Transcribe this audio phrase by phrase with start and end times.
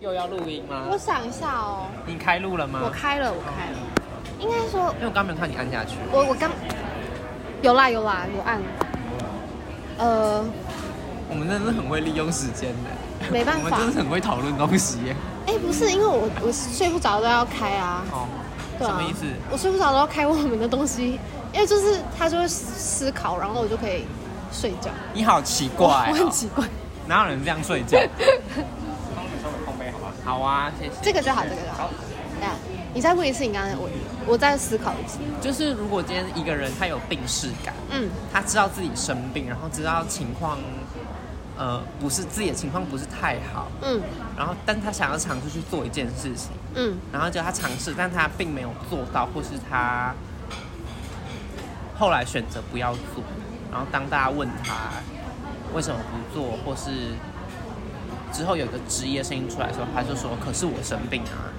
[0.00, 0.86] 又要录音吗？
[0.90, 1.86] 我想一下哦。
[2.06, 2.80] 你开录了吗？
[2.82, 3.78] 我开了，我开了。
[4.38, 5.96] 应该说，因为我刚没有看你按下去。
[6.10, 6.50] 我我刚
[7.60, 8.62] 有啦有啦有按。
[9.98, 10.42] 呃，
[11.28, 13.30] 我们真的是很会利用时间的。
[13.30, 15.14] 没办法，我们真的是很会讨论东西耶。
[15.46, 18.02] 哎，不是，因为我我睡不着都要开啊。
[18.10, 18.26] 哦。
[18.78, 18.90] 对啊。
[18.90, 19.26] 什么意思？
[19.50, 21.20] 我睡不着都要开我们的东西，
[21.52, 24.06] 因为就是他就会思考，然后我就可以
[24.50, 24.88] 睡觉。
[25.12, 26.06] 你好奇怪哦。
[26.08, 26.64] 我很奇怪。
[27.06, 27.98] 哪有人这样睡觉？
[30.24, 30.92] 好啊，谢谢。
[31.02, 31.90] 这个就好，这个就好。
[32.38, 32.54] 这样，
[32.94, 33.88] 你再问一次，你刚才我
[34.26, 35.18] 我再思考一次。
[35.42, 40.58] 就是如果今天一个人他有病逝感，嗯，他知道自己生病，然后知道情况，
[41.58, 44.00] 呃，不是自己的情况不是太好，嗯，
[44.38, 50.14] 然后但他想要尝试去做一件事情，嗯，然后就他尝试，但他并没有做到，或是他
[51.98, 53.22] 后来选择不要做，
[53.70, 54.92] 然后当大家问他
[55.74, 56.90] 为什么不做，或是。
[58.32, 61.50] 之后有一个职业声音出来的时候，他就说：“可是我生病啊。”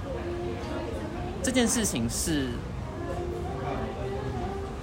[1.44, 2.50] 这件事情是，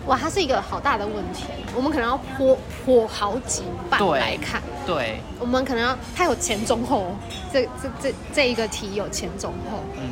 [0.07, 1.45] 哇，它是一个好大的问题。
[1.77, 4.61] 我们可能要剖剖好几半来看。
[4.85, 7.15] 对，对我们可能要它有前中后，
[7.53, 9.79] 这这这这一个题有前中后。
[9.97, 10.11] 嗯。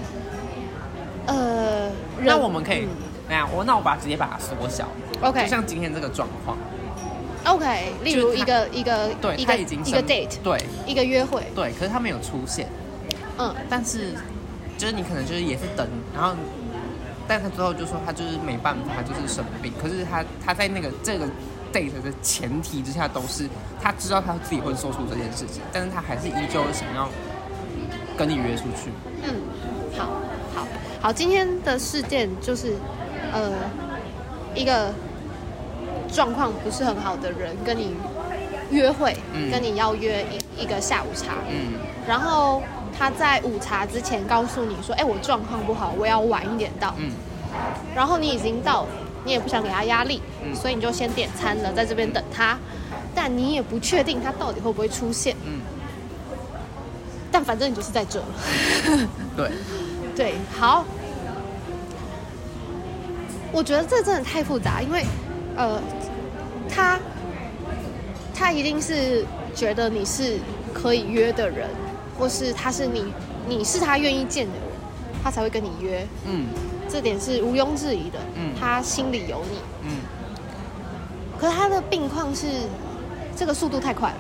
[1.27, 2.87] 呃，那我们可以，
[3.29, 4.87] 那、嗯、我那我把直接把它缩小。
[5.21, 6.57] OK，就像今天这个状况。
[7.57, 12.69] OK，例如一个一个对，一个已经一个 date，对，一个约会，对，可是他没有出现，
[13.39, 14.13] 嗯，但是
[14.77, 16.37] 就是你可能就是也是等，然后，
[17.27, 21.25] 但他之后就说他就是没办法，他就是生病，可是他他在那个这个
[21.73, 23.49] date 的前提之下，都是
[23.81, 27.09] 他知道他自己会做出这件事情，但是他还是依旧想要
[28.19, 28.91] 跟你约出去。
[29.23, 29.35] 嗯，
[29.97, 30.21] 好，
[30.55, 30.69] 好，
[31.01, 32.75] 好，今天的事件就是
[33.33, 33.51] 呃
[34.55, 34.93] 一个。
[36.13, 37.95] 状况不是很好的人跟你
[38.71, 40.25] 约会，嗯、跟你要约
[40.57, 41.75] 一一个下午茶，嗯，
[42.07, 42.63] 然后
[42.99, 47.11] 他在午茶之前告诉你说：“哎，我状况不好，我要晚一点到。”嗯，
[47.95, 48.89] 然后你已经到了，
[49.25, 52.59] 你也不想给他压力，嗯，所以你就先点餐了，在这边等他，
[53.15, 55.61] 但你也不确定他到底会不会出现，嗯，
[57.31, 58.27] 但反正你就是在这了，
[59.37, 59.51] 对，
[60.17, 60.85] 对，好，
[63.53, 65.05] 我觉得这真的太复杂，因为。
[65.57, 65.81] 呃，
[66.69, 66.99] 他
[68.35, 69.25] 他一定是
[69.55, 70.39] 觉得你是
[70.75, 71.69] 可以约的人，
[72.19, 73.13] 或是他是你，
[73.49, 74.63] 你是他愿意见的人，
[75.25, 76.07] 他才会跟你约。
[76.27, 76.47] 嗯，
[76.89, 78.19] 这点是毋庸置疑的。
[78.35, 79.59] 嗯，他心里有你。
[79.85, 79.97] 嗯，
[81.41, 82.47] 可是他的病况是
[83.35, 84.19] 这个速度太快了，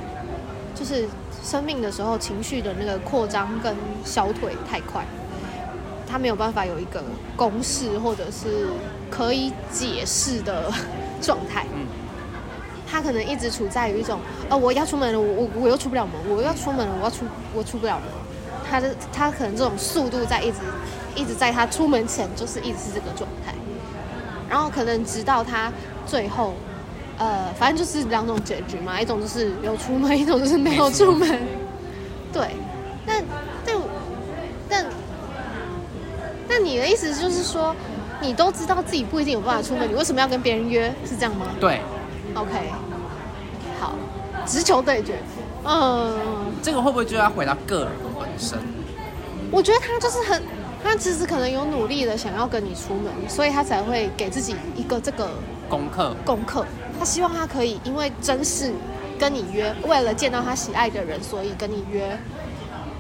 [0.75, 1.07] 就是
[1.45, 5.05] 生病的时候情绪的那个扩张跟消退太快，
[6.09, 7.05] 他没有办法有一个
[7.37, 8.69] 公式或者是
[9.11, 10.73] 可以解释的。
[11.21, 11.87] 状态，嗯，
[12.88, 18.09] 他可能一直处在于一种，哦，我要出门了，我我我又出不了门，我要出门了，我要出我出不了门，
[18.69, 20.59] 他的他可能这种速度在一直
[21.15, 23.54] 一直在他出门前就是一直是这个状态，
[24.49, 25.72] 然后可能直到他
[26.06, 26.54] 最后，
[27.19, 31.28] 呃，反正就是两种结局嘛，一种就是有出门， 一种就是没有出门，
[32.33, 32.50] 对，
[33.06, 33.25] 但
[33.65, 33.77] 但
[34.69, 34.87] 但
[36.48, 37.75] 那你的意思就是说？
[38.21, 40.93] 你都知道自己不一定有办法出门，你为什么要跟别人约？
[41.04, 41.47] 是这样吗？
[41.60, 41.81] 对
[42.34, 42.50] ，OK，
[43.78, 43.94] 好，
[44.47, 45.19] 直球对决，
[45.65, 46.16] 嗯，
[46.62, 47.88] 这个会不会就要回到个人
[48.19, 48.59] 本身？
[49.50, 50.43] 我觉得他就是很，
[50.82, 55.28] 他其实可能有努力的想要跟你出门，所以他才会给自己一个这个
[55.69, 56.15] 功课。
[56.25, 56.65] 功课，
[56.98, 58.72] 他希望他可以因为珍视
[59.19, 62.19] 跟你约，为了见到他喜爱的人，所以跟你约，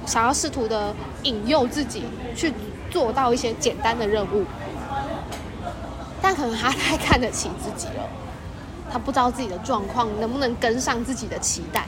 [0.04, 2.04] 想要试图的引诱自己
[2.36, 2.52] 去
[2.90, 4.44] 做到一些简单的任务。
[6.26, 8.02] 但可能他太看得起自己了，
[8.90, 11.86] 他不知道自己的状况能不能跟上自己的期待，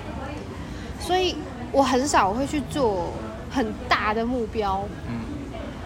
[1.00, 1.36] 所以
[1.72, 3.12] 我很少会去做
[3.50, 4.84] 很大的目标。
[5.08, 5.18] 嗯，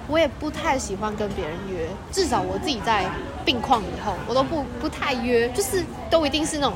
[0.06, 3.06] 我也不太喜欢跟别人约，至少我自己在
[3.42, 6.74] 病况以后，我都不不太约，就是都一定是那种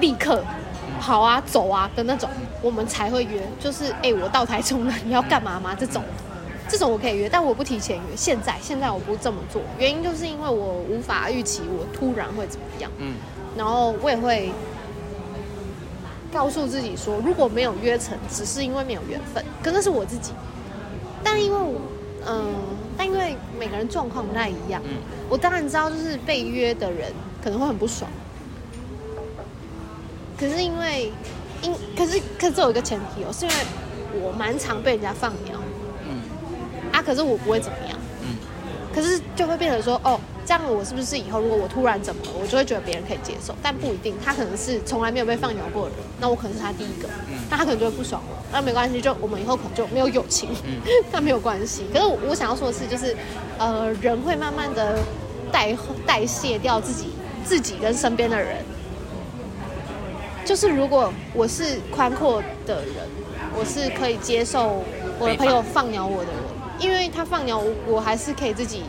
[0.00, 0.42] 立刻
[0.98, 2.28] 好啊走啊的那种，
[2.60, 3.40] 我们才会约。
[3.60, 5.72] 就是哎、欸，我到台中了，你要干嘛吗？
[5.78, 6.02] 这种。
[6.68, 8.16] 这种我可以约，但我不提前约。
[8.16, 12.90] 现在，现在我不这么做，原因就是因为我无法预期我突然会怎么样。
[12.98, 13.16] 嗯，
[13.56, 14.50] 然后我也会
[16.32, 20.32] 告诉自己说，如果没有约成，只是因为没有缘分，可那是我自己。
[21.22, 21.80] 但因为我，
[22.26, 22.46] 嗯，
[22.96, 24.96] 但因为每个人状况不太一样，嗯，
[25.28, 27.12] 我当然知道，就是被约的人
[27.42, 28.10] 可能会很不爽。
[30.38, 31.12] 可是因为，
[31.62, 33.56] 因可是可是这有一个前提哦，是因为
[34.20, 35.54] 我蛮常被人家放鸟。
[37.04, 37.06] 啊！
[37.06, 38.36] 可是我不会怎么样，嗯，
[38.94, 43.54] 可是就会变成说，哦，这样我是不是以后如果我突然怎么了，我就会觉得别人可以接受？
[43.62, 47.08] 但不一定，他可能是从来没有被放鸟过的人，那我可能是他第一个，
[47.50, 48.28] 那他可能就会不爽了。
[48.52, 50.48] 那没关系，就我们以后可能就没有友情，
[51.12, 51.84] 那没有关系。
[51.92, 53.16] 可是我我想要说的是，就是
[53.58, 54.98] 呃，人会慢慢的
[55.52, 57.08] 代代谢掉自己
[57.44, 58.58] 自己跟身边的人。
[60.44, 62.94] 就是如果我是宽阔的人，
[63.56, 64.84] 我是可以接受
[65.18, 66.40] 我的朋友放鸟我的人，
[66.78, 68.82] 因为他放鸟我，我还是可以自己。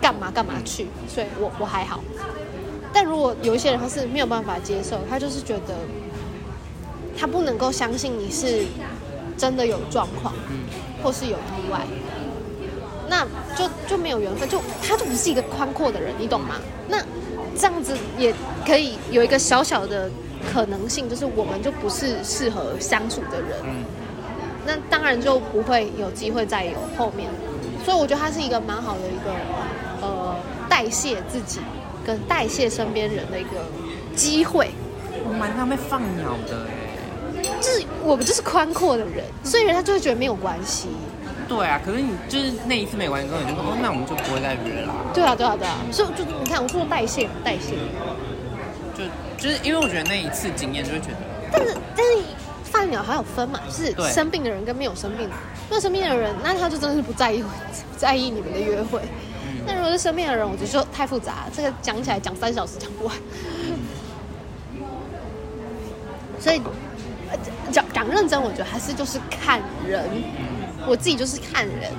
[0.00, 0.86] 干嘛干嘛去？
[1.08, 1.98] 所以我我还好，
[2.92, 5.74] 但如果有一些人他是没有办法接受，他就是觉得
[7.18, 8.64] 他不能够相信你是
[9.36, 10.32] 真的有状况，
[11.02, 11.80] 或是有意外，
[13.08, 13.26] 那
[13.56, 16.54] 就就没有缘分，就他就不是一个宽阔的人，你懂吗？
[16.86, 17.04] 那
[17.56, 18.32] 这样子也
[18.64, 20.08] 可以有一个小小的
[20.52, 23.50] 可能性，就是我们就不是适合相处的人，
[24.68, 27.28] 那当然就不会有机会再有后面，
[27.84, 29.34] 所以我觉得他是一个蛮好的一个。
[30.00, 30.32] 呃，
[30.68, 31.58] 代谢自己
[32.06, 33.50] 跟代谢身边人的一个
[34.14, 34.70] 机会，
[35.28, 40.86] 我蛮常被放鸟的哎，就是我们就是宽阔的人，所以人家就会觉得没有关系。
[41.48, 44.94] 对啊，可是你就是那一次没关系之后，你就说哦，那我们就不会再约了。
[45.12, 47.74] 对啊，对啊，对啊，所以就你看，我说代谢，代谢，
[48.94, 49.02] 就
[49.36, 51.16] 就是因为我觉得那一次经验就会觉得，
[51.50, 52.22] 但是但是
[52.70, 55.34] 放鸟还有分嘛，就是生病的人跟没有生病的，
[55.68, 57.48] 没有生病的人，那他就真的是不在意不
[57.96, 59.00] 在意你们的约会。
[59.66, 63.14] 那如果是生病的人，我觉得就太复杂，这个讲起来讲三小时讲不完。
[66.40, 66.62] 所以
[67.72, 70.04] 讲讲认真，我觉得还是就是看人。
[70.86, 71.92] 我自己就是看人，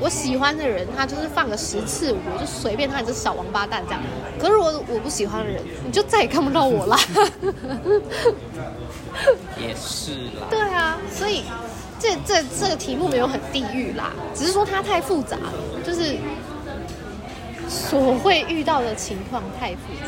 [0.00, 4.02] 我喜欢的人，他就是放个十次，我就随便他，你是小王八蛋这样。
[4.38, 6.98] 可是如果我不喜欢的人，你就再也看不到我啦。
[9.60, 10.48] 也是啦。
[10.48, 11.44] 对啊，所以
[11.98, 15.52] 这这这个题目没有很地狱啦，只是说它太复杂了，
[15.84, 16.16] 就是。
[17.72, 20.06] 所会遇到的情况太复杂，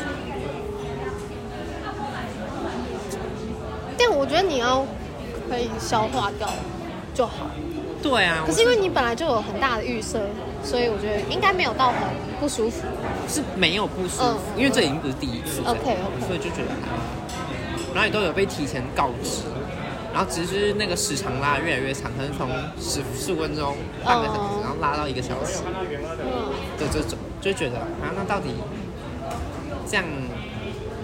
[3.97, 4.85] 但我觉得你要
[5.49, 6.49] 可以消化掉
[7.13, 7.49] 就好。
[8.03, 10.19] 对啊，可是因为你本来就有很大的预设，
[10.61, 11.97] 所以我觉得应该没有到很
[12.39, 12.83] 不舒服。
[13.29, 15.61] 是没有不舒服，嗯、因为这已经不是第一次。
[15.65, 16.75] OK OK，所以就觉得，
[17.95, 19.43] 然后也都有被提前告知。
[20.13, 22.47] 然后只是那个时长拉越来越长，可能从
[22.79, 25.63] 十十五分钟、半个小时，然后拉到一个小时，
[26.77, 28.49] 的这种，就觉得啊，那到底
[29.89, 30.05] 这样，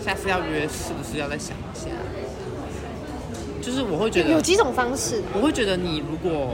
[0.03, 1.89] 下次要约是不是要再想一下？
[3.61, 6.53] 就是我会觉得有几种方式，我会觉得你如果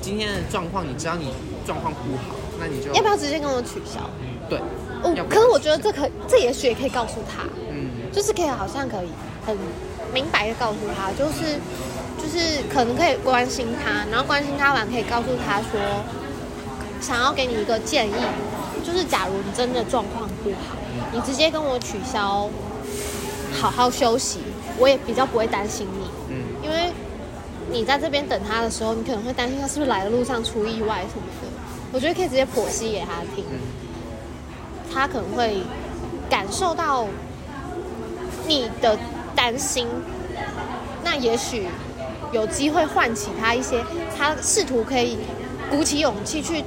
[0.00, 1.32] 今天的状况，你知道你
[1.66, 4.00] 状况不好，那你就要不要直接跟我取消？
[4.48, 4.58] 对，
[5.02, 9.08] 哦，可是我觉得这可这也许也可以告诉他，嗯，就是可以好像可以
[9.46, 9.56] 很。
[10.12, 11.54] 明白的告诉他，就是
[12.18, 15.80] 就是可能可以关心他，然后关心他完可以告诉他说，
[17.00, 18.12] 想要给你一个建议，
[18.84, 20.74] 就是假如你真的状况不好，
[21.12, 22.50] 你直接跟我取消，
[23.52, 24.40] 好好休息，
[24.80, 26.04] 我也比较不会担心你，
[27.70, 31.48] 你在这边等他的时候，你可能会担心他是不是来的路上出意外什么的，
[31.92, 33.44] 我觉得可以直接剖析给他听，
[34.92, 35.62] 他可能会
[36.28, 37.06] 感受到
[38.46, 38.98] 你的。
[39.32, 39.86] 担心，
[41.02, 41.66] 那也许
[42.30, 43.82] 有机会唤起他一些，
[44.18, 45.16] 他试图可以
[45.70, 46.62] 鼓起勇气去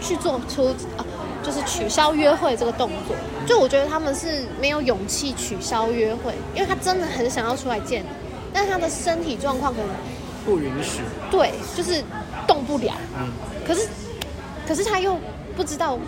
[0.00, 0.66] 去做出
[0.96, 1.02] 啊，
[1.42, 3.16] 就是取消约会这个动作。
[3.44, 8.06] 就我觉得他们是没有勇气取消约会，因为他真的很想要出来见你，
[8.52, 9.88] 但他的身体状况可能
[10.44, 11.00] 不允许。
[11.30, 12.02] 对，就是
[12.46, 12.94] 动不了。
[13.18, 13.30] 嗯。
[13.66, 13.88] 可是，
[14.66, 15.18] 可是他又
[15.56, 15.98] 不知道，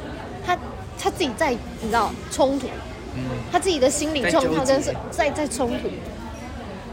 [0.44, 0.58] 他
[0.98, 2.68] 他自己在你知道冲突。
[3.52, 5.88] 他自己的心理状况真是在在冲突，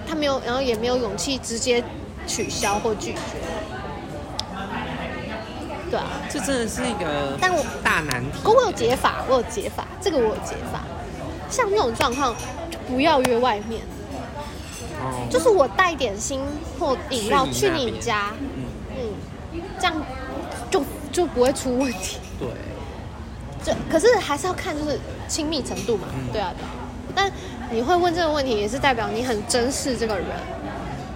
[0.07, 1.83] 他没有，然后也没有勇气直接
[2.27, 3.19] 取消或拒绝。
[5.89, 8.38] 对啊，这真的是一个但我大难题。
[8.43, 10.83] 可我有解法，我有解法，这个我有解法。
[11.50, 12.36] 像这种状况，
[12.69, 13.81] 就不要约外面。
[15.31, 15.33] 哦。
[15.33, 16.41] 就是我带点心
[16.79, 18.65] 或饮料去你家，嗯
[19.53, 19.95] 嗯，这样
[20.69, 22.17] 就就不会出问题。
[22.38, 22.47] 对。
[23.63, 26.69] 这可是还是要看就是亲密程度嘛，嗯、对啊对啊。
[27.13, 27.31] 但
[27.71, 30.25] 你会问这个问题，也是代表你很珍视这个人。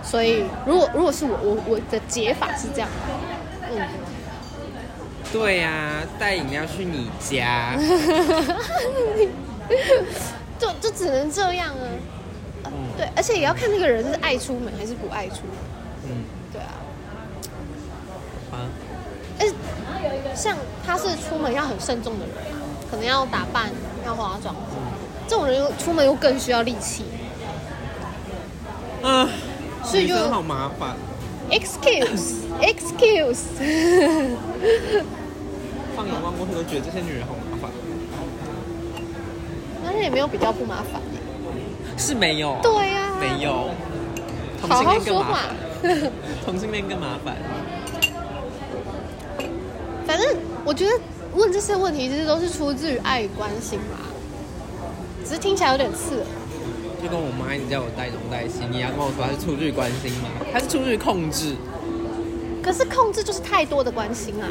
[0.03, 2.89] 所以如果如果是我我我的解法是这样，
[3.72, 3.88] 嗯，
[5.34, 7.75] 对呀、啊，带饮料去你家，
[10.60, 11.81] 就就只能这样啊。
[12.96, 15.56] 嗯、对，而且也要看那个人是爱出门还是不爱出门。
[16.10, 16.74] 嗯，对啊。
[18.52, 18.68] 啊。
[20.34, 22.36] 像他是出门要很慎重的人，
[22.90, 23.70] 可能要打扮、
[24.06, 24.56] 要化妆，
[25.28, 27.06] 这种人又出门又更需要力气。
[29.02, 29.28] 嗯，
[29.84, 30.96] 所以就好麻烦。
[31.50, 33.44] Excuse，excuse。
[35.96, 37.72] 放眼望过去都觉得这些女人好麻烦。
[39.84, 41.02] 像也没有比较不麻烦。
[41.98, 42.58] 是没有。
[42.62, 43.18] 对呀、啊。
[43.20, 43.70] 没有。
[44.62, 46.12] 同性恋更麻烦。
[46.44, 47.36] 同性恋更麻烦。
[50.08, 50.92] 反正我觉得
[51.34, 53.98] 问这些问题，其实都是出自于爱与关心嘛。
[55.24, 56.25] 只是听起来有点刺耳。
[57.04, 60.30] 就跟我妈一直叫我带东带西，你要跟我说她是出自于关心吗？
[60.52, 61.56] 她是出自于控制。
[62.64, 64.48] 可是控制就是太多的关心啊，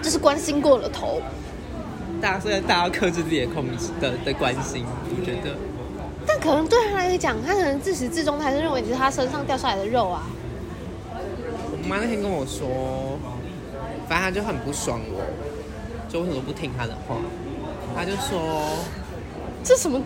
[0.00, 1.20] 就是关心过了头。
[2.22, 5.54] 大家虽然大家要克制自己的控制的的关心，我觉得。
[6.28, 10.22] 但可能对他来讲，他可能自始至终他还是认为你是他身上掉下来的肉啊。
[11.10, 13.18] 我妈那天跟我说，
[14.06, 15.22] 反正他就很不爽我，
[16.12, 17.16] 就为什么不听他的话？
[17.96, 18.62] 他就说
[19.64, 20.00] ：“这什么？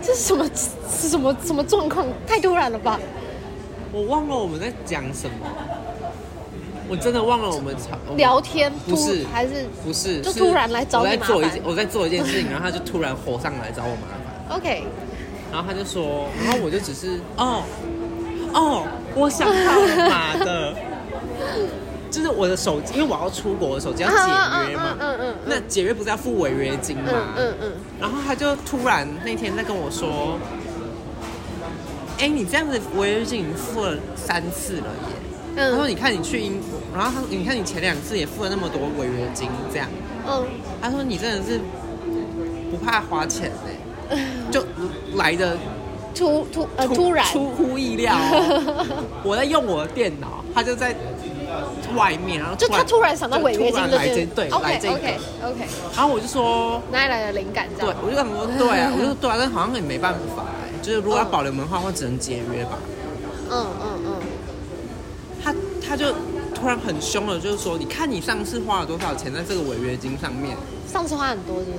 [0.00, 0.48] 这是什么？
[0.88, 2.06] 是什么什么状况？
[2.26, 2.98] 太突然了吧？”
[3.92, 5.36] 我忘了我们在讲什么。
[6.88, 11.08] 我真的忘了我们吵聊天，不是还是不是就突然来找你。
[11.08, 14.56] 我在做一件我在做一件事情，然后他就突然火上来找我麻烦。
[14.56, 14.84] OK，
[15.56, 17.62] 然后他就说，然后我就只是哦
[18.52, 20.10] 哦，我想到了。
[20.10, 20.74] 妈的，
[22.10, 24.16] 就是我的手机，因为我要出国，我的手机要解
[24.68, 27.10] 约嘛，嗯嗯，那解约不是要付违约金吗？
[27.38, 30.38] 嗯嗯，然后他就突然那天在跟我说，
[32.18, 35.16] 哎，你这样子违约金已经付了三次了耶。
[35.56, 39.88] 他说：“你看你去英国，然后他说你看你前两次也付了那么多违约金，这样。
[40.28, 40.44] 嗯，
[40.82, 41.58] 他说你真的是
[42.70, 43.72] 不怕花钱哎，
[44.50, 44.64] 就
[45.14, 45.56] 来的
[46.14, 48.14] 突突呃突然出乎意料。
[49.22, 50.94] 我在用我的电脑，他就在
[51.96, 55.60] 外面，然后就他突然想到违约金的来这对来这个 OK OK，
[55.94, 57.66] 然后我就说哪里来的灵感？
[57.78, 62.78] 这样对，我就想说对啊，我就说对啊，但好像也没办法哎，就是如果要保留门的话，我只能解约吧。
[63.50, 64.12] 嗯嗯嗯。”
[65.42, 65.54] 他
[65.86, 66.12] 他就
[66.52, 70.56] 突然很凶了，就是说，你看你上次花了多少钱在这个违约金上面？
[70.92, 71.78] 上次花很多，是不是？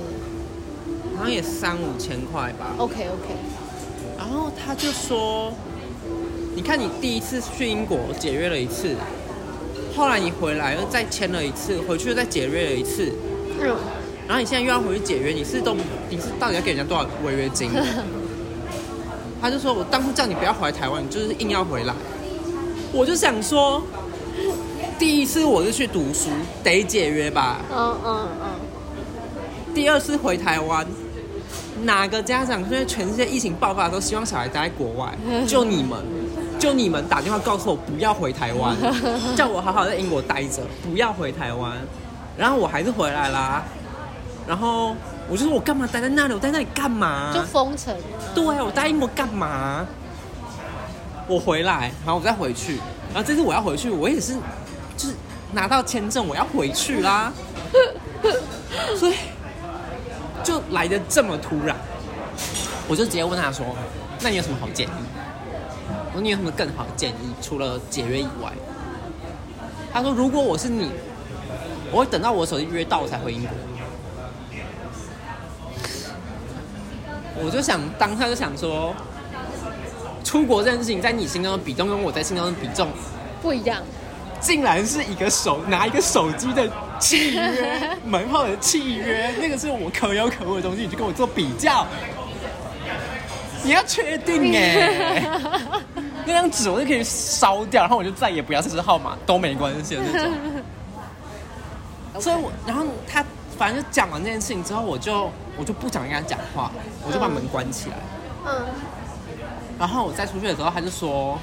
[1.18, 2.74] 好像也三五千块吧。
[2.78, 3.34] OK OK。
[4.16, 5.52] 然后他就说，
[6.54, 8.94] 你看你第一次去英国解约了一次，
[9.96, 13.12] 后来你回来又再签了一次，回去又再解约了一次。
[13.60, 13.76] 嗯。
[14.26, 15.74] 然后你现在又要回去解约，你是都
[16.10, 17.70] 你是到底要给人家多少违约金？
[19.40, 21.94] 他就说，我当初叫你不要回来台湾，你就是硬要回来。
[22.92, 23.82] 我就想说，
[24.98, 26.28] 第一次我是去读书，
[26.62, 27.60] 得解约吧。
[27.70, 28.50] 嗯嗯嗯。
[29.74, 30.84] 第二次回台湾，
[31.82, 35.12] 哪个家长现在全世界疫情爆发的时候，希望小孩待在国外？
[35.46, 35.98] 就你们，
[36.58, 38.76] 就你们打电话告诉我不要回台湾，
[39.36, 41.76] 叫我好好在英国待着，不要回台湾。
[42.36, 43.64] 然后我还是回来啦。
[44.46, 44.94] 然后
[45.28, 46.34] 我就说，我干嘛待在那里？
[46.34, 47.32] 我待在那里干嘛？
[47.34, 47.94] 就封城。
[48.34, 49.86] 对啊，我待英国干嘛？
[51.26, 52.78] 我回来，然后我再回去，
[53.12, 54.32] 然后这次我要回去，我也是，
[54.96, 55.14] 就是
[55.52, 57.30] 拿到签证，我要回去啦，
[58.96, 59.14] 所以
[60.48, 61.76] 就来的这么突然，
[62.88, 63.66] 我就直接问他说
[64.22, 64.90] ：“那你有什么好建议？
[66.06, 67.34] 我说你有什么更好的建议？
[67.42, 68.50] 除了解约以外？”
[69.92, 70.90] 他说：“如果我是你，
[71.92, 73.50] 我会等到我手机约到我才回英国。”
[77.44, 78.94] 我就想当下就想说。
[80.24, 82.88] 出国这件事情，在你心中的比重跟我在心中的比重
[83.40, 83.82] 不一样，
[84.40, 91.86] 竟然是一个手拿一个手机的契约门号的契约，那个是我可有可无的东西，你就跟我做比较，
[93.62, 95.22] 你要确定哎，
[96.26, 100.32] 那张纸我就可以烧掉，然后我就再也不要这支号码都没关系的那种。
[102.20, 103.24] 所以我，然后他
[103.56, 106.70] 反正就讲完这件事情之后，我就我就不想跟他讲话，
[107.06, 107.96] 我就把门关起来。
[108.46, 108.66] 嗯。
[109.78, 111.38] 然后我再出去的时候，他就说，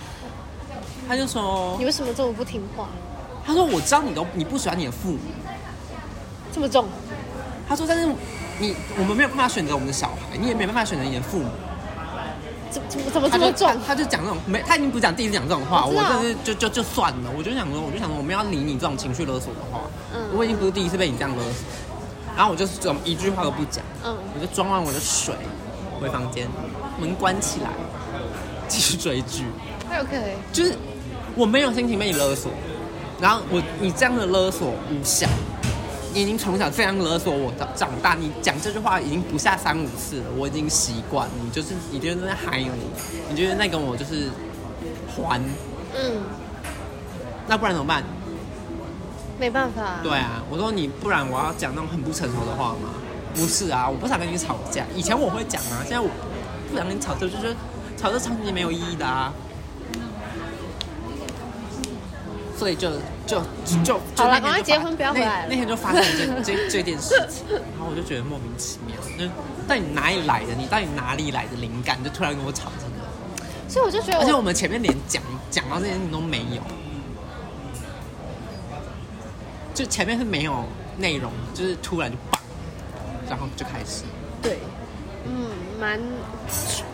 [1.07, 2.89] 他就说，你为什么这么不听话？
[3.45, 5.19] 他说，我知道你都你不喜欢你的父母，
[6.55, 6.85] 这么重。
[7.67, 8.07] 他说，但是
[8.59, 11.49] 你我们没有办法选择我们的小孩，你也没办法选择你的父母。
[12.71, 13.69] 怎怎么怎么这么重？
[13.85, 17.29] 他就讲那种没，他已经不讲第一次讲这种话，我真是就就就算了。
[17.37, 19.81] 我就想说，我就想说，我们要理你这种情绪勒索的话，
[20.13, 21.65] 嗯，我已经不是第一次被你这样勒索。
[22.37, 25.35] 然后我就怎么一句话都不讲，嗯，我就装完我的水，
[25.99, 26.47] 回房间，
[26.97, 27.69] 门关起来。
[28.67, 29.43] 继续追剧
[29.91, 30.73] ，OK，就是
[31.35, 32.51] 我没有心情被你勒索，
[33.21, 35.27] 然后我你这样的勒索无效，
[36.15, 42.71] 你已经从小这样勒索我长长大，你讲这句话已经不下三五次了，我已经习惯，你就是你就是在害我，
[43.29, 44.29] 你就是在跟我就是
[45.13, 45.41] 还，
[45.93, 46.21] 嗯，
[47.49, 48.01] 那不然怎么办？
[49.37, 49.99] 没办法。
[50.01, 52.95] 对啊，我说你不然我要讲那种很不成熟的话吗？
[53.35, 56.07] 不是啊，我不想跟你吵架，以前我会讲啊，现在我
[56.71, 57.53] 不想跟你吵架，就是。
[57.97, 59.33] 吵这吵架没有意义的啊！
[62.57, 62.89] 所以就
[63.27, 65.45] 就就就好了，赶快结婚，不要回来。
[65.49, 69.25] 那天就发生这 这这件事情，然后我就觉得莫名其妙，就
[69.67, 70.53] 到底哪里来的？
[70.57, 72.01] 你到底哪里来的灵感？
[72.03, 75.21] 就突然跟我吵这个，所以我就觉得，而且我们前面连讲
[75.51, 76.61] 讲到这件事情都没有，
[79.73, 80.63] 就前面是没有
[80.97, 82.39] 内容，就是突然就爆，
[83.29, 84.03] 然后就开始。
[84.41, 84.59] 对，
[85.25, 85.47] 嗯，
[85.79, 85.99] 蛮。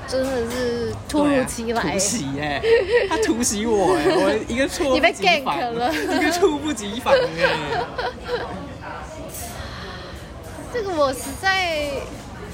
[0.07, 2.61] 真的是突如其来，突袭哎！
[3.07, 4.03] 他突袭我哎！
[4.11, 7.81] 我一个猝不及防了，一个猝不及防哎！
[10.73, 11.91] 这个我实在，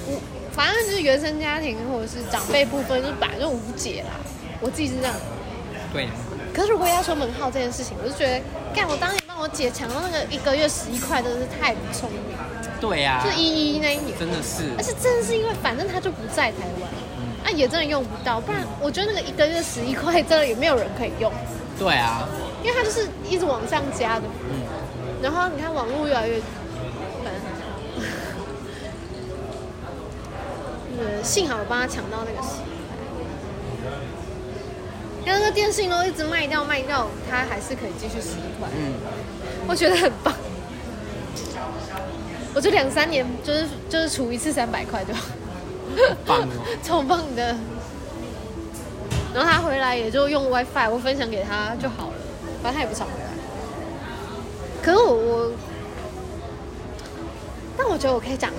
[0.05, 4.11] 我反正就是原生家庭或者是长辈部分，就本来就无解啦。
[4.61, 5.15] 我自己是这样。
[5.91, 6.07] 对。
[6.53, 8.41] 可是如果要说门号这件事情，我就觉得，
[8.71, 12.21] 干我当年帮我姐抢到那个一个月十一块，真的是太不聪明。
[12.81, 13.21] 对呀。
[13.23, 14.63] 就一一那一年，真的是。
[14.77, 16.89] 而且真的是因为，反正他就不在台湾。
[17.43, 21.31] 那、啊、也真的用不到，不然我觉得那个一个月十一块，真的也没有人可以用。
[21.77, 22.27] 对啊，
[22.63, 24.23] 因为它就是一直往上加的。
[24.49, 24.61] 嗯。
[25.21, 26.39] 然后你看网络越来越，
[27.23, 27.41] 反正
[30.99, 32.66] 呃， 幸好我帮他抢到那个十一块。
[35.33, 38.69] 那个电信都一直卖掉卖掉，他还是可以继续使一块。
[38.75, 38.93] 嗯。
[39.67, 40.33] 我觉得很棒。
[42.53, 45.25] 我就两三年，就是就是除一次三百块就好。
[46.25, 47.55] 棒哦， 超棒的。
[49.33, 52.13] 然后他回来也就用 WiFi，我分享给他就好了。
[52.63, 53.27] 反正他也不常回来。
[54.81, 55.51] 可是我我，
[57.77, 58.51] 但我觉得我可以讲，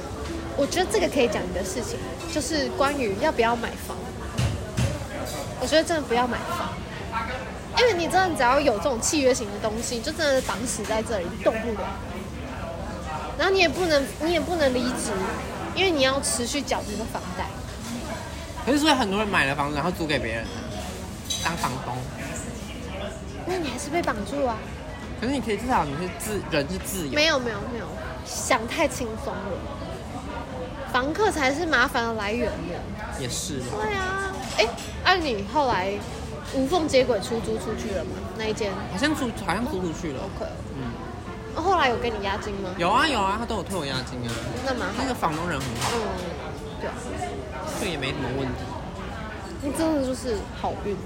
[0.56, 1.98] 我觉得这个可以讲一个事情，
[2.32, 3.96] 就是关于要不要买房。
[5.60, 6.68] 我觉得真的不要买房，
[7.78, 11.80] 因为你真的只要有这种契约型的东西，就真的绑死在这里，动不了。
[13.36, 15.12] 然后你也不能，你也不能离职。
[15.74, 17.44] 因为你要持续缴这个房贷，
[18.66, 20.44] 可是所以很多人买了房子然后租给别人，
[21.44, 21.96] 当房东，
[23.46, 24.56] 那你还是被绑住啊。
[25.20, 27.12] 可是你可以至少你是自人是自由。
[27.12, 27.86] 没有没有没有，
[28.24, 29.40] 想太轻松了，
[30.92, 33.20] 房客才是麻烦的来源的。
[33.20, 33.60] 也是。
[33.60, 34.27] 对啊，
[34.58, 34.66] 哎，
[35.04, 35.92] 按你后来
[36.54, 38.10] 无缝接轨出租出去了吗？
[38.36, 40.20] 那一间好像租好像租出去了。
[40.20, 41.62] OK，嗯。
[41.62, 42.70] 后来有给你押金吗？
[42.76, 44.30] 有啊有啊，他都有退我押金啊。
[44.64, 44.94] 那蛮好。
[44.98, 45.90] 那个房东人很好。
[45.94, 45.98] 嗯，
[46.80, 46.94] 对啊。
[47.80, 48.62] 这也没什么问题。
[49.62, 50.96] 那真的就是好运。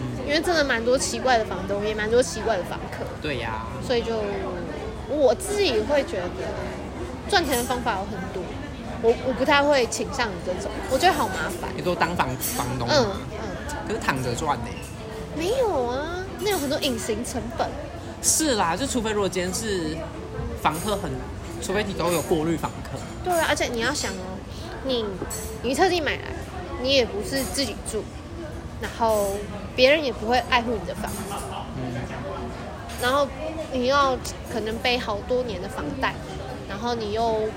[0.00, 0.26] 嗯。
[0.26, 3.04] 因为真的蛮多奇怪的房东，也蛮多奇怪的房客。
[3.20, 3.82] 对呀、啊。
[3.84, 4.14] 所以就
[5.08, 6.46] 我自己会觉得，
[7.28, 8.29] 赚钱的方法有很多。
[9.02, 11.70] 我我不太会倾向于这种，我觉得好麻烦。
[11.76, 12.88] 你都当房房东？
[12.88, 13.76] 嗯嗯。
[13.86, 14.66] 可是躺着赚呢？
[15.36, 17.68] 没有啊，那有很多隐形成本。
[18.22, 19.96] 是啦，就除非如果今天是
[20.60, 21.10] 房客很，
[21.62, 22.98] 除非你都有过滤房客。
[23.24, 24.36] 对啊，而且你要想哦，
[24.84, 25.04] 你
[25.62, 26.22] 你特地买来，
[26.82, 28.02] 你也不是自己住，
[28.80, 29.30] 然后
[29.74, 31.18] 别人也不会爱护你的房子，
[31.76, 31.94] 嗯，
[33.00, 33.26] 然后
[33.72, 34.16] 你要
[34.52, 36.14] 可能背好多年的房贷，
[36.68, 37.48] 然后你又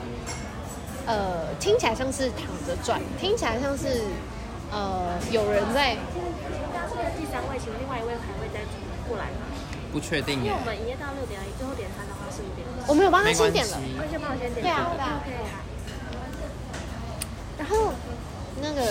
[1.06, 4.04] 呃听起来像是躺着赚，听起来像是
[4.72, 5.98] 呃有人在。
[6.74, 8.62] 刚刚第三位，请问另外一位还会再
[9.08, 9.48] 过来吗？
[9.92, 12.66] 不确定，因为我们营业到六点而已，最后点餐的话是五点。
[12.88, 14.64] 我没有帮他先点了，我先帮我先点。
[14.64, 14.92] 对啊，
[15.26, 15.62] 对啊。
[17.58, 17.94] 然后
[18.62, 18.82] 那个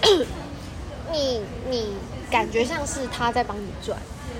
[1.12, 1.94] 你你
[2.30, 3.98] 感觉像是他在帮你赚，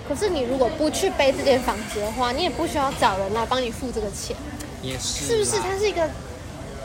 [0.08, 4.34] 可是你如果不去背这间房子的话，你也不需要找人来帮你付这个钱。
[4.82, 5.26] 也是。
[5.26, 5.60] 是不是？
[5.60, 6.08] 它是一个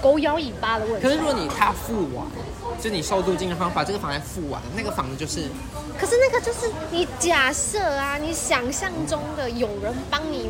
[0.01, 1.07] 狗咬尾巴的问题。
[1.07, 2.25] 可是如果你他付完，
[2.81, 5.43] 就你收租金然后把这个房子付完，那个房子就是。
[5.97, 10.49] 可是那个就是你假设啊，你想象中的有人帮你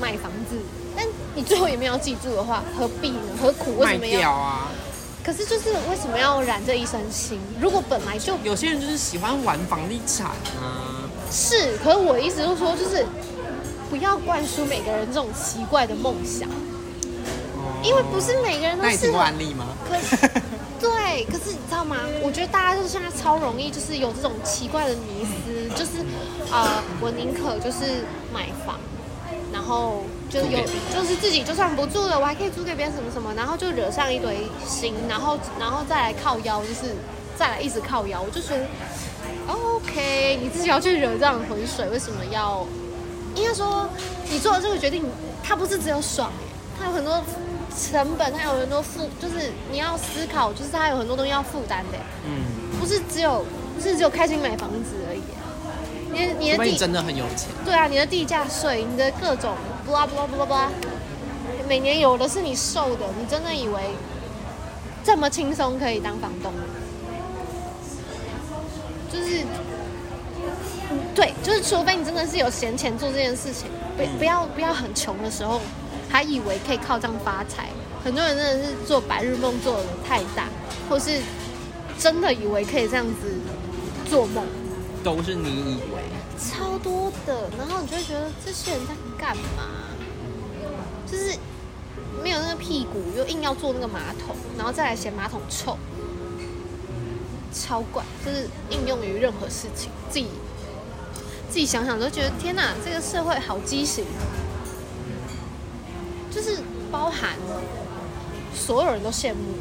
[0.00, 0.56] 买房子，
[0.96, 3.20] 但你最后也没有记住的话，何必呢？
[3.40, 3.76] 何苦？
[3.78, 4.32] 为什么要？
[4.32, 4.68] 啊！
[5.22, 7.36] 可是就是为什么要染这一身腥？
[7.60, 11.02] 如果本来就有些人就是喜欢玩房地产啊。
[11.30, 13.04] 是，可是我的意思就是说，就是
[13.90, 16.52] 不要灌输每个人这种奇怪的梦想，哦、
[17.86, 18.88] 因为不是每个人都是。
[18.88, 19.66] 那你听过案例吗？
[19.88, 20.16] 可是。
[20.78, 21.96] 对，可是你知道吗？
[22.22, 26.00] 我觉得大家就是现在超容易，就是有这种奇怪的迷思，就是
[26.52, 28.78] 啊、呃，我宁可就是买房，
[29.50, 30.60] 然后就是有，
[30.94, 36.94] 就是自己就算不住了，我还可以租给别人什么什么，然后就惹上一堆心，然后然后再来靠腰，就是
[37.38, 38.66] 再来一直靠腰，我就觉得
[39.48, 42.66] OK，你自己要去惹这样的浑水，为什么要？
[43.34, 43.88] 应该说
[44.30, 45.02] 你做了这个决定，
[45.42, 46.30] 它不是只有爽，
[46.78, 47.24] 它有很多。
[47.78, 51.98] 成本它有很多负，就是你要思考，就是它有很多东西要负担的。
[52.24, 52.42] 嗯，
[52.80, 55.20] 不是只有，不是只有开心买房子而已。
[56.12, 57.48] 你的你的地真的很有钱。
[57.64, 59.54] 对啊，你的地价税，你的各种
[59.86, 60.70] 巴拉巴拉巴拉巴拉，
[61.68, 63.04] 每年有的是你受的。
[63.18, 63.80] 你真的以为
[65.04, 66.60] 这么轻松可以当房东吗？
[69.12, 69.42] 就是，
[71.14, 75.60] 对，就是除非你真的是有闲钱做这件事情，不不要不要很穷的时候，
[76.16, 77.68] 还以为可以靠这样发财。
[78.02, 80.48] 很多人真的是做白日梦做的太大，
[80.88, 81.20] 或是
[81.98, 83.38] 真的以为可以这样子
[84.08, 84.42] 做梦，
[85.04, 86.00] 都是你以为。
[86.38, 89.92] 超多的，然后你就会觉得这些人在干嘛？
[91.06, 91.36] 就是
[92.22, 95.76] 没有那个屁股，又硬要坐那个马桶，然后再来嫌马桶臭，
[97.52, 98.02] 超怪。
[98.24, 100.28] 就是应用于任何事情，自己
[101.50, 104.06] 自己想想都觉得天哪，这个社会好畸形。
[106.96, 107.36] 就是包含
[108.54, 109.54] 所有人都羡慕，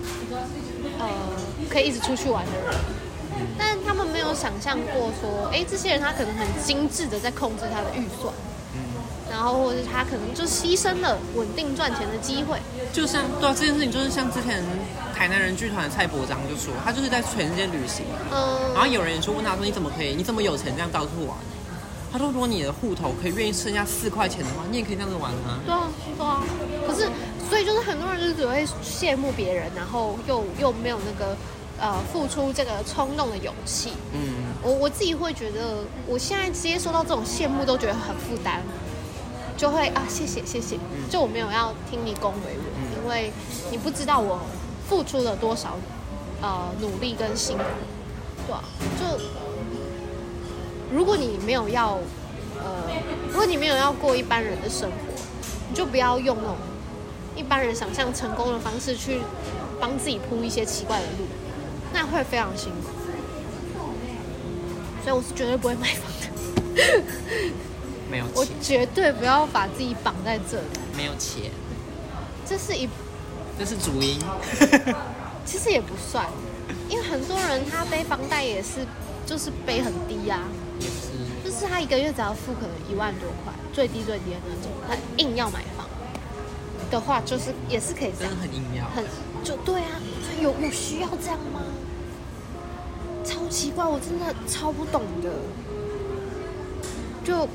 [0.99, 1.07] 呃，
[1.69, 2.79] 可以一直出去玩的人。
[3.57, 8.33] 但他们没有想象过说，哎，这些人他可能很精致的在控制他的预算，
[8.73, 8.79] 嗯，
[9.29, 12.57] 然后或者是他可能就牺牲了稳定赚钱的机会。
[12.93, 14.63] 就像对啊，这件事情就是像之前
[15.13, 21.37] 台南人剧团的蔡伯章就说，他就是在全世界旅行，嗯，然后有人也说问他说，你怎么可以，你怎么有钱这样到处玩？
[22.15, 25.59] 他说如果你的户头可以愿意剩下四块钱的话，你也可以这样子玩啊。
[25.65, 26.41] 对啊，对啊。
[26.87, 27.09] 可是
[27.49, 31.35] 所以就是很多人就是只会羡慕别人，然后又又没有那个。
[31.77, 38.61] 呃，付出这个冲动的勇气，嗯，我我自己会觉得，我现在接收到这种羡慕都觉得很负担，
[39.57, 43.29] 就会啊，谢谢谢谢，就我没有要听你恭维我，因为
[43.71, 44.39] 你不知道我
[44.87, 45.75] 付出了多少
[46.41, 47.63] 呃努力跟辛苦，
[48.47, 48.63] 对啊，
[48.97, 49.19] 就
[50.95, 51.99] 如果你没有要
[52.57, 52.89] 呃，
[53.29, 54.95] 如果你没有要过一般人的生活，
[55.69, 56.55] 你就不要用那种
[57.35, 59.19] 一般人想象成功的方式去
[59.77, 61.25] 帮自己铺一些奇怪的路。
[61.93, 62.89] 那会非常辛苦，
[65.03, 67.03] 所以我是绝对不会买房的。
[68.09, 70.67] 没有钱，我绝对不要把自己绑在这里。
[70.95, 71.51] 没有钱，
[72.47, 72.87] 这是一，
[73.59, 74.17] 这是主因。
[75.45, 76.25] 其实也不算，
[76.87, 78.85] 因为很多人他背房贷也是，
[79.25, 80.47] 就是背很低呀、啊。
[81.57, 81.65] 是。
[81.67, 85.87] 他一个月只要付可能一万多块，最低最低的那种，他硬要买房
[86.91, 88.33] 的话，就是也是可以这样。
[88.33, 88.85] 真的很硬要。
[88.89, 89.03] 很，
[89.43, 89.99] 就对啊，
[90.41, 91.61] 有有需要这样吗？
[93.23, 95.29] 超奇怪，我真的超不懂的。
[97.23, 97.47] 就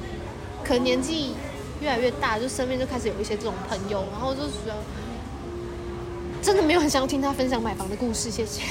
[0.64, 1.34] 可能年纪
[1.80, 4.74] 越来越大，就身边就开始有一些这种朋友，然后就觉得
[6.42, 8.62] 真的没有很想要听他分享买房的故事，谢谢。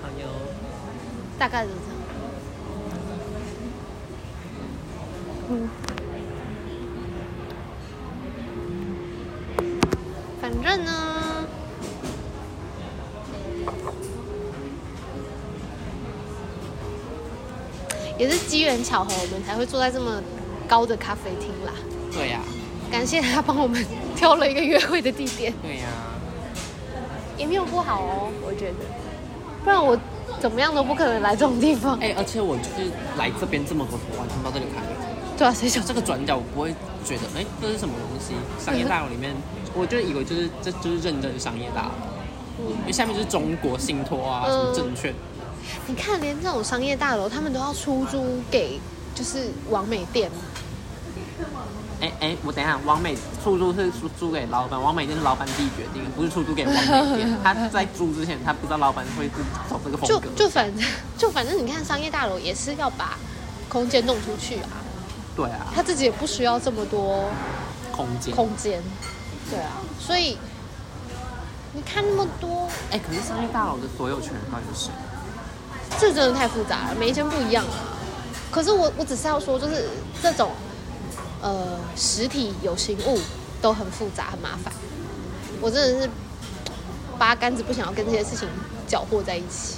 [0.00, 0.28] 好哟，
[1.38, 1.96] 大概就是这样。
[5.48, 5.68] 嗯，
[10.40, 10.92] 反正呢。
[18.18, 20.22] 也是机缘巧合，我们才会坐在这么
[20.66, 21.72] 高的咖啡厅啦。
[22.10, 22.48] 对呀、啊，
[22.90, 23.84] 感谢他帮我们
[24.16, 25.52] 挑了一个约会的地点。
[25.62, 26.16] 对呀、啊，
[27.36, 28.76] 也没有不好哦，我觉得，
[29.62, 29.94] 不然我
[30.40, 31.98] 怎么样都不可能来这种地方。
[31.98, 35.06] 哎、欸，而且我就是来这边这么多天，完全不知道这个咖啡厅。
[35.36, 36.70] 对啊，谁想这个转角，我不会
[37.04, 38.34] 觉得哎、欸，这是什么东西？
[38.64, 39.34] 商业大楼里面，
[39.74, 41.90] 我就以为就是这就是认真的商业大楼，
[42.60, 45.12] 嗯、因为下面就是中国信托啊，什么证券。
[45.12, 45.34] 嗯
[45.88, 48.78] 你看，连这种商业大楼，他们都要出租给
[49.16, 50.30] 就是网美店。
[52.00, 57.36] 哎哎，我等一下，王美出租是租租给老板，王美店是老板自己决定，不是出租给王美店。
[57.42, 59.28] 他在租之前，他不知道老板会
[59.68, 60.28] 走这个风格。
[60.36, 63.16] 就就反正就反正，你看商业大楼也是要把
[63.68, 64.68] 空间弄出去啊。
[65.34, 65.72] 对啊。
[65.74, 67.30] 他自己也不需要这么多
[67.90, 68.34] 空间。
[68.34, 68.82] 空间。
[69.48, 70.36] 对啊，所以
[71.72, 74.90] 你看那么多，哎，可是商业大楼的所有权人到底是谁？
[75.98, 77.96] 这真的太复杂了，每一间不一样啊。
[78.50, 79.88] 可是我我只是要说，就是
[80.22, 80.50] 这种
[81.46, 83.20] 呃实体有形物
[83.62, 84.74] 都很复杂很麻烦。
[85.60, 86.10] 我真的是
[87.16, 88.48] 八竿子不想要跟这些事情
[88.88, 89.76] 搅和在一起。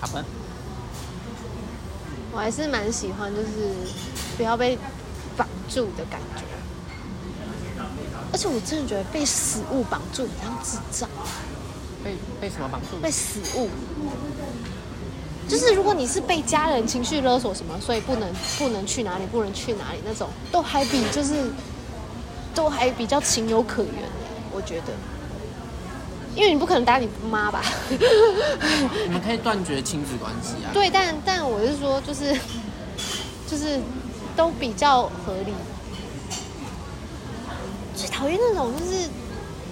[0.00, 0.24] 好吧。
[2.32, 3.74] 我还是蛮喜欢，就是
[4.38, 4.78] 不要被
[5.36, 6.44] 绑住的感觉。
[8.32, 11.10] 而且我真的觉得被死物绑住很像智障。
[12.04, 13.00] 被被什么绑住？
[13.02, 13.68] 被死物，
[15.48, 21.50] 就是如果你是被家人情绪勒索什么，所以不能不能去哪里，不能去哪里那种，都还比就是
[22.54, 23.94] 都还比较情有可原，
[24.52, 24.92] 我觉得，
[26.34, 27.62] 因为你不可能打你妈吧？
[27.88, 30.68] 你们可以断绝亲子关系啊。
[30.74, 32.38] 对，但但我是说，就是
[33.50, 33.80] 就是
[34.36, 35.54] 都比较合理。
[37.96, 39.08] 最讨厌那种就是。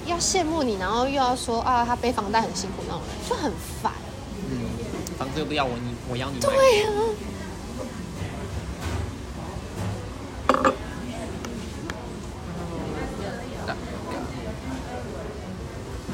[0.07, 3.93] 要羡慕你，然后又要说啊，他背房贷很辛苦那种人，就很烦。
[5.17, 6.41] 嗯，房子又不要我，你我要你买。
[6.41, 6.93] 对啊。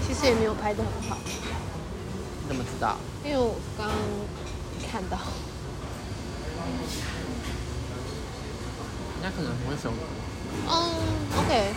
[0.07, 1.19] 其实实也没有拍的很好。
[1.25, 2.97] 你怎么知道？
[3.25, 3.97] 因为我刚刚
[4.91, 5.19] 看到。
[9.21, 9.91] 那可能不会收。
[10.69, 10.73] 嗯
[11.39, 11.75] ，OK。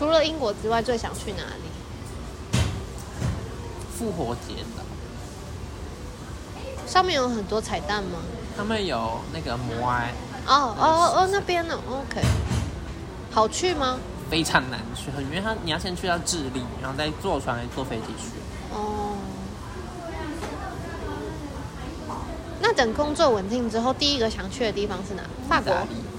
[0.00, 2.58] 除了英国之外，最想去哪里？
[3.98, 4.82] 复活节的。
[6.86, 8.20] 上面有很多彩蛋吗？
[8.56, 10.14] 上面有那个摩埃。
[10.46, 12.22] 哦哦哦，那边呢？OK。
[13.30, 13.98] 好去吗？
[14.30, 18.30] 非常难去，因为它你要先去到智利，然后再坐船来坐飞机去。
[18.72, 19.18] 哦。
[22.62, 25.22] 那等工作稳定之后，第一个想去的地方是哪？
[25.46, 25.74] 法国。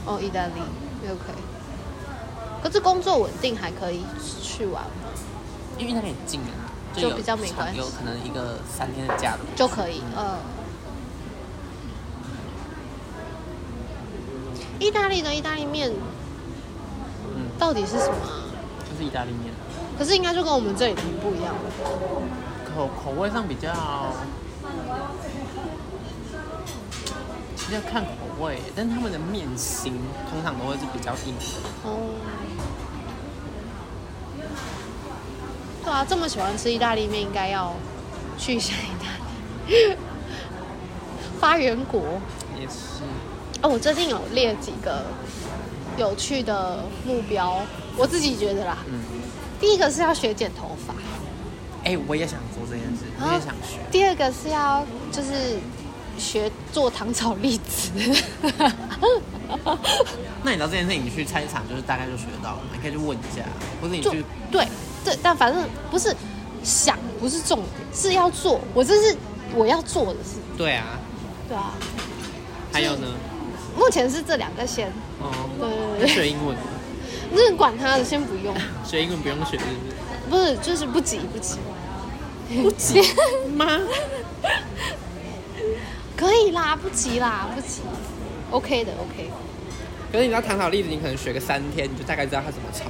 [0.05, 0.61] 哦，意大利。
[1.09, 1.33] OK。
[2.63, 4.03] 可是工作稳定还可以
[4.41, 4.89] 去玩吗？
[5.77, 10.01] 因为意大利很近啊，就比较没关系，有可能一个三天的假就可以。
[10.15, 10.37] 嗯。
[14.79, 15.91] 意大利的意大利面，
[17.35, 18.15] 嗯，到底是什么？
[18.89, 19.53] 就是意大利面。
[19.97, 21.69] 可是应该就跟我们这里挺不一样的。
[22.75, 23.71] 口口味上比较，
[27.73, 29.93] 要看口味，但他们的面型
[30.29, 31.45] 通常都会是比较硬的。
[31.83, 32.15] 哦。
[35.83, 37.73] 对啊，这么喜欢吃意大利面，应该要
[38.37, 39.07] 去一下意大
[39.67, 39.95] 利。
[41.39, 42.21] 发源国
[42.59, 43.03] 也是。
[43.63, 45.03] 哦，我最近有列几个
[45.97, 47.61] 有趣的目标，
[47.97, 48.77] 我自己觉得啦。
[48.87, 48.99] 嗯。
[49.59, 50.93] 第一个是要学剪头发。
[51.83, 53.79] 哎，我也想做这件事，我也想学。
[53.91, 55.57] 第二个是要就是
[56.21, 57.89] 学做糖炒栗子。
[60.43, 63.43] 那你知道这件事情，你去菜场就是大概就学到了，你可以去问一下，
[63.81, 64.67] 或者你去对。
[65.03, 66.15] 对，但反正不是
[66.63, 68.61] 想，不是重点，是要做。
[68.73, 69.17] 我这是
[69.55, 70.37] 我要做的事。
[70.55, 70.99] 对啊，
[71.47, 71.73] 对啊。
[72.71, 73.07] 还有呢？
[73.75, 74.87] 目前是这两个先。
[75.19, 75.49] 哦。
[75.59, 76.07] 对对对。
[76.07, 76.55] 学英文。
[77.33, 78.53] 那管他的，先不用。
[78.85, 79.75] 学英文不用学，是不是？
[80.29, 81.57] 不是，就是不急，不急。
[82.61, 83.01] 不急
[83.55, 83.79] 吗？
[86.21, 87.81] 可以啦，不急啦，不急。
[88.51, 89.27] OK 的，OK。
[90.11, 92.85] 可是你知道糖炒栗子，你可能学个三天，你就大概知道它怎么炒。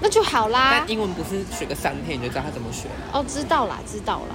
[0.00, 0.78] 那就好啦。
[0.80, 2.88] 但英文不是学个三天你就知道他怎么学？
[3.12, 4.34] 哦，知道啦，知道啦。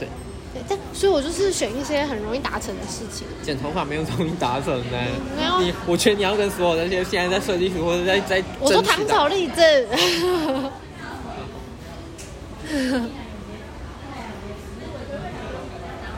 [0.00, 0.08] 对，
[0.52, 3.28] 对，但所以我就是选一些很容易达成的事情。
[3.44, 4.98] 剪头发没有容易达成的。
[5.36, 5.60] 没有。
[5.60, 8.42] 你，我觉得你要跟所有那些现在在设计图或者在在。
[8.58, 9.86] 我说糖炒栗子。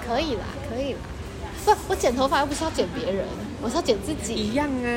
[0.07, 1.01] 可以啦，可以啦。
[1.74, 3.26] 不，我剪头发又不是要剪别人，
[3.61, 4.35] 我是要剪自己。
[4.35, 4.88] 一样啊。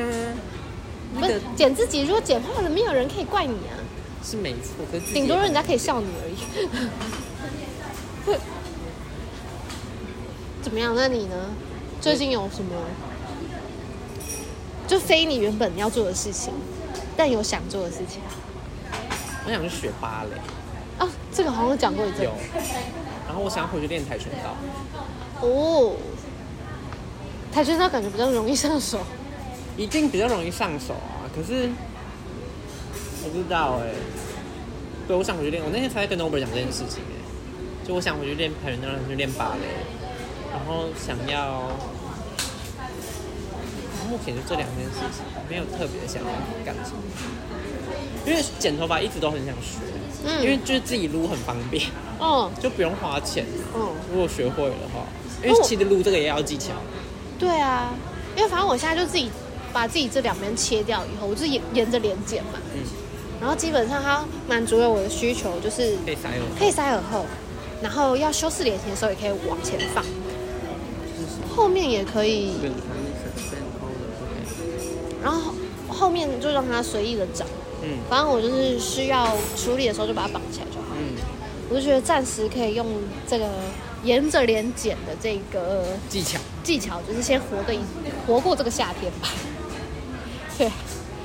[1.12, 3.74] 不是剪自己，如果剪坏了，没有人可以怪你啊。
[4.22, 6.36] 是没错，可是顶多人家可以笑你而已。
[10.62, 10.94] 怎么样？
[10.94, 11.34] 那你呢？
[12.00, 12.76] 最近有什么？
[14.86, 16.54] 就非你原本要做的事情，
[17.16, 18.22] 但有想做的事情。
[19.44, 20.36] 我想去学芭蕾。
[21.04, 22.22] 啊，这个好像讲过一阵。
[22.22, 22.32] 有。
[23.26, 24.54] 然后我想回去练跆拳道。
[25.40, 25.96] 哦。
[27.52, 29.00] 跆拳道感觉比较容易上手。
[29.76, 31.70] 一定比较容易上手啊，可是
[33.24, 33.94] 我不知道哎、欸。
[35.08, 35.62] 对，我想回去练。
[35.62, 39.66] 我那天才跟 Nober 讲这件事情哎、欸，就我想回去练跆拳道，去练芭蕾，
[40.52, 41.62] 然后想要，
[44.08, 46.28] 目前就这两件事情，没有特别想要
[46.64, 46.98] 干什么。
[48.26, 49.78] 因为剪头发一直都很想学，
[50.26, 51.86] 嗯，因为就是自己撸很方便，
[52.20, 55.06] 嗯，就不用花钱，嗯，如果学会了的话，
[55.42, 56.74] 因为其实撸这个也要技巧。
[57.40, 57.92] 对啊，
[58.36, 59.28] 因为反正我现在就自己。
[59.72, 62.54] 把自己这两边切掉以后，我就沿沿着脸剪嘛。
[62.74, 62.82] 嗯。
[63.40, 67.24] 然后基本上它满足了我的需求，就是可以塞耳，可以塞耳后，
[67.80, 70.04] 然后要修饰脸型的时候也可以往前放，
[71.54, 72.56] 后面也可以。
[75.22, 75.54] 然后
[75.86, 77.46] 后面就让它随意的长。
[77.82, 77.90] 嗯。
[78.08, 80.96] 反正我就是需要处理的时候就把它绑起来就好。
[80.98, 81.14] 嗯。
[81.68, 82.84] 我就觉得暂时可以用
[83.24, 83.46] 这个
[84.02, 87.80] 沿着脸剪的这个技巧，技巧就是先活个一
[88.26, 89.28] 活过这个夏天吧。
[90.56, 90.70] 对，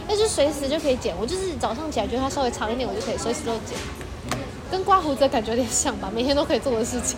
[0.07, 1.15] 那就随时就可以剪。
[1.19, 3.77] 我就是早上起来觉得它稍微长一点，我就可以随时都剪。
[4.71, 7.17] 跟刮胡子的感觉有点像吧，每天都可以做的事情。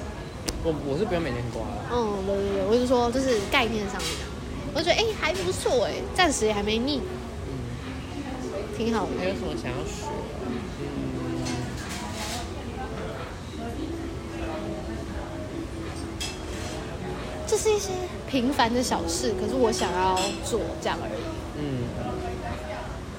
[0.63, 1.61] 我我是不用每天刮。
[1.91, 4.11] 嗯，对对对，我就说就是概念上面，
[4.73, 7.01] 我觉得哎、欸、还不错哎，暂时也还没腻。
[7.47, 7.53] 嗯，
[8.77, 9.11] 挺好的。
[9.17, 10.05] 还有什么想要学？
[17.57, 17.89] 这是一些
[18.29, 20.15] 平凡的小事，可是我想要
[20.45, 21.19] 做这样而已。
[21.57, 21.85] 嗯，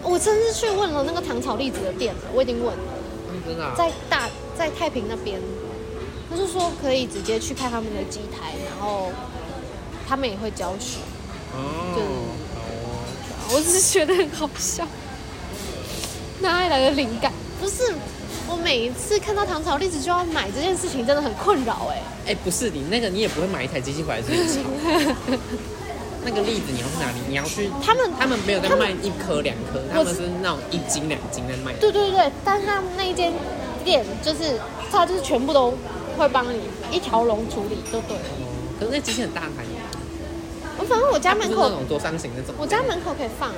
[0.01, 2.83] 我真是去问了那个糖炒栗子的店了，我已经问了。
[3.33, 3.75] 嗯，真的啊？
[3.77, 5.41] 在大在太平那边，
[6.31, 9.11] 他就说可以直接去看他们的机台，然后
[10.09, 10.99] 他们也会教学。
[11.53, 11.99] 哦，
[13.53, 14.87] 我只是觉得很好笑，
[16.39, 17.33] 哪里来的灵感？
[17.61, 17.93] 不是，
[18.49, 22.33] 我每一次看到糖炒栗子就要买这件事情，真的很困扰哎。
[22.33, 24.69] 哎，不是你那个，你也不会买一台机器回来自己炒。
[26.25, 27.19] 那个栗子你要去哪里？
[27.29, 31.73] 你要去他们，他们没有在卖一颗两颗，他们是那种一斤两斤在卖。
[31.75, 33.33] 对对对，但他们那一间
[33.85, 34.59] 店就是
[34.91, 35.73] 他就是全部都
[36.17, 38.25] 会帮你一条龙处理，就对了。
[38.41, 38.49] 哦，
[38.81, 39.65] 可是那机器很大台。
[40.81, 43.51] 我反正我家门口那种多三型那种，我家门口可以放。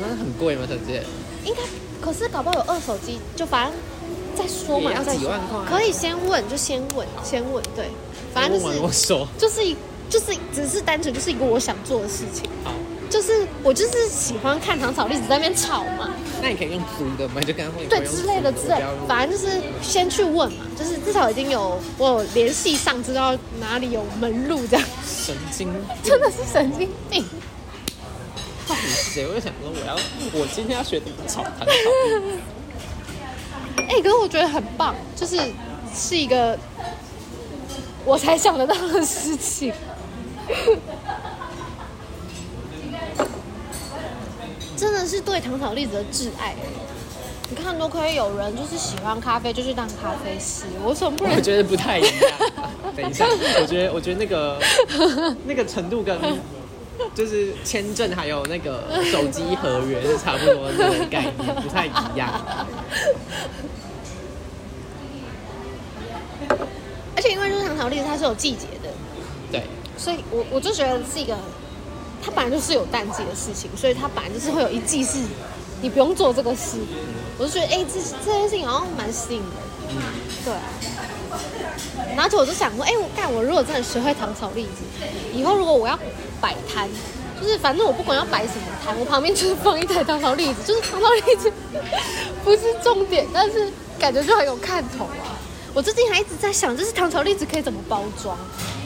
[0.00, 0.62] 那很贵吗？
[0.66, 1.02] 小姐？
[1.44, 1.60] 应该，
[2.04, 3.74] 可是搞不好有二手机，就反正
[4.36, 5.60] 再说嘛，要几万块？
[5.64, 7.88] 可以先问，就先问，先问，对，
[8.34, 9.76] 反正就是就是一。
[10.06, 12.70] 就是只是单纯就是一个我想做的事情，好，
[13.08, 16.10] 就是我就是喜欢看糖炒栗子在那边炒嘛。
[16.42, 18.76] 那你可以用租的嘛，就跟他会对之类的之类，
[19.08, 24.86] 反正就是先去问嘛，就是至少已经有我有联系上，知道哪里有门路这样。
[25.04, 27.24] 神经，真的是神经病。
[28.66, 29.94] 到底是谁会想说我要
[30.32, 31.72] 我今天要学怎么炒糖炒栗？
[33.76, 35.38] 哎、欸，可是我觉得很棒，就是
[35.94, 36.58] 是一个
[38.04, 39.72] 我才想得到的事情。
[44.76, 46.54] 真的是对糖炒栗子的挚爱。
[47.50, 50.64] 你看，都可以有人就是喜欢咖啡，就去当咖啡师。
[50.82, 51.36] 我怎么不能？
[51.36, 52.12] 我觉得不太一样。
[52.96, 53.26] 等一下，
[53.60, 54.58] 我觉得，我觉得那个
[55.44, 56.18] 那个程度跟
[57.14, 62.28] 就是签证还有那个手机合约是差不多的概念，不太一样。
[67.16, 68.90] 而且因为就是糖炒栗子，它是有季节的。
[69.50, 69.62] 对。
[69.96, 71.36] 所以我我就觉得是一个，
[72.22, 75.18] 它本来就是有淡季的事情，所以它本来就是会有一季是，
[75.80, 76.78] 你不用做这个事。
[77.38, 79.56] 我就觉得，哎、欸，这这件事情好像蛮吸引人的。
[79.90, 79.96] 嗯，
[80.44, 80.60] 对啊。
[82.14, 84.82] 然后就我就想说，哎、欸，我干，我如果真的学会糖炒栗子，
[85.32, 85.98] 以后如果我要
[86.44, 86.86] 摆摊，
[87.40, 91.50] 就是反正我不管要摆什么摊，我旁边就是放一台糖炒栗子，就是糖炒栗子
[92.44, 95.40] 不是重点，但是感觉就很有看头啊。
[95.72, 98.36] 我最近还一直在想，就是糖炒栗子可以怎么包装？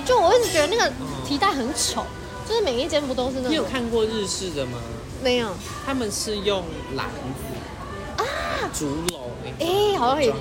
[0.06, 0.92] 就我一直觉得那个
[1.26, 2.06] 提袋很丑，
[2.48, 3.50] 就是每一间不都是那种？
[3.50, 4.78] 你有看过日式的吗？
[5.20, 5.50] 没有，
[5.84, 6.62] 他们是用
[6.94, 8.24] 篮子啊，
[8.72, 9.16] 竹篓
[9.58, 10.32] 哎、欸，好像也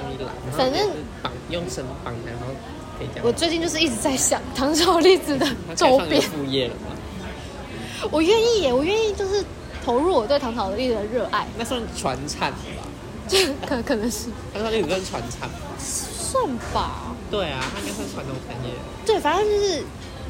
[0.55, 0.87] 反正
[1.23, 2.53] 绑用绳绑，然后
[2.99, 3.25] 可以这样。
[3.25, 6.95] 我最近就是一直在想糖炒栗子的周边副业了吗？
[8.11, 9.43] 我愿意耶，我愿意就是
[9.83, 11.47] 投入我对糖炒栗子的热爱。
[11.57, 12.57] 那算传产吧？
[13.67, 14.27] 可可能是。
[14.53, 15.49] 糖炒栗子算传产。
[15.79, 18.71] 算吧，对啊，它应该算传统产业。
[19.05, 19.79] 对，反正就是，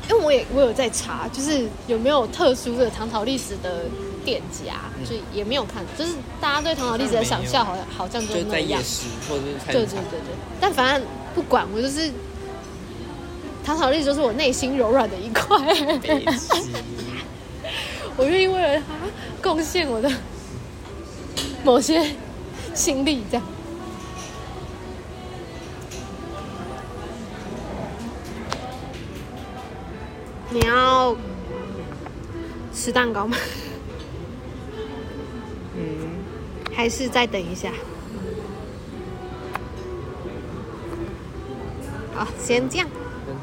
[0.09, 3.85] 因为我也我有在查，就是有没有特殊的糖炒栗子的
[4.23, 12.11] 店家，嗯、就也没有看，就是大家对糖炒栗子的想象好像好像就那样，在夜市或者对对对对，但反正不管，我就是
[13.65, 15.57] 糖炒栗子就是我内心柔软的一块，
[18.17, 18.83] 我愿意为了他
[19.41, 20.11] 贡献我的
[21.63, 22.15] 某些
[22.73, 23.45] 心力，这样。
[30.49, 31.15] 你要
[32.73, 33.37] 吃蛋糕吗？
[35.75, 36.23] 嗯，
[36.73, 37.71] 还是再等一下？
[42.15, 42.87] 好，先这样。